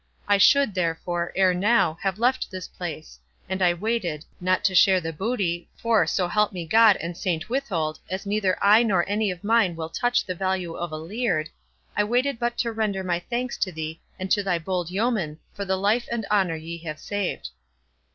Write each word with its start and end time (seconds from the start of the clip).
I 0.27 0.39
should, 0.39 0.73
therefore, 0.73 1.31
ere 1.35 1.53
now, 1.53 1.99
have 2.01 2.17
left 2.17 2.49
this 2.49 2.67
place; 2.67 3.19
and 3.47 3.61
I 3.61 3.75
waited—not 3.75 4.63
to 4.63 4.73
share 4.73 4.99
the 4.99 5.13
booty, 5.13 5.69
for, 5.77 6.07
so 6.07 6.27
help 6.27 6.51
me 6.51 6.65
God 6.65 6.95
and 6.95 7.15
Saint 7.15 7.49
Withold! 7.51 7.99
as 8.09 8.25
neither 8.25 8.57
I 8.63 8.81
nor 8.81 9.07
any 9.07 9.29
of 9.29 9.43
mine 9.43 9.75
will 9.75 9.89
touch 9.89 10.25
the 10.25 10.33
value 10.33 10.73
of 10.73 10.91
a 10.91 10.97
liard,—I 10.97 12.03
waited 12.03 12.39
but 12.39 12.57
to 12.57 12.71
render 12.71 13.03
my 13.03 13.19
thanks 13.19 13.57
to 13.59 13.71
thee 13.71 14.01
and 14.17 14.31
to 14.31 14.41
thy 14.41 14.57
bold 14.57 14.89
yeomen, 14.89 15.37
for 15.53 15.65
the 15.65 15.77
life 15.77 16.07
and 16.11 16.25
honour 16.31 16.55
ye 16.55 16.79
have 16.79 16.97
saved." 16.97 17.49